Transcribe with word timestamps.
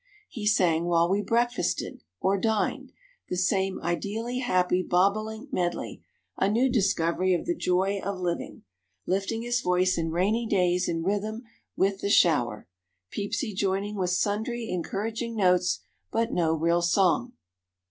He 0.29 0.47
sang 0.47 0.85
while 0.85 1.07
we 1.07 1.21
breakfasted 1.21 2.01
or 2.19 2.35
dined, 2.35 2.91
the 3.29 3.37
same 3.37 3.79
ideally 3.83 4.39
happy 4.39 4.81
bobolink 4.81 5.53
medley, 5.53 6.03
a 6.37 6.49
new 6.49 6.69
discovery 6.71 7.35
of 7.35 7.45
the 7.45 7.53
joy 7.53 7.99
of 8.03 8.17
living, 8.19 8.63
lifting 9.05 9.43
his 9.43 9.61
voice 9.61 9.99
in 9.99 10.09
rainy 10.09 10.47
days 10.47 10.89
in 10.89 11.03
rhythm 11.03 11.43
with 11.75 11.99
the 12.01 12.09
shower, 12.09 12.67
Peepsy 13.11 13.53
joining 13.53 13.95
with 13.95 14.09
sundry 14.09 14.69
encouraging 14.71 15.35
notes 15.35 15.81
but 16.09 16.33
no 16.33 16.51
real 16.55 16.81
song. 16.81 17.33